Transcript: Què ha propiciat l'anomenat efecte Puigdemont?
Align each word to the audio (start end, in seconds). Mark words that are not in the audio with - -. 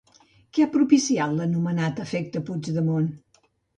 Què 0.57 0.63
ha 0.65 0.69
propiciat 0.77 1.35
l'anomenat 1.41 2.01
efecte 2.07 2.43
Puigdemont? 2.49 3.11